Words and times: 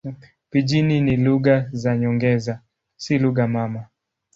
Pijini 0.49 1.01
ni 1.01 1.17
lugha 1.17 1.69
za 1.71 1.97
nyongeza, 1.97 2.59
si 2.95 3.17
lugha 3.19 3.47
mama. 3.47 3.85